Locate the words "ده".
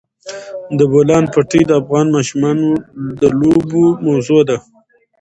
4.49-4.57